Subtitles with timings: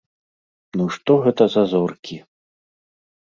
[0.79, 2.17] Ну што гэта за зоркі!